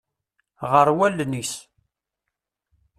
[0.71, 1.53] Ɣer wallen-is.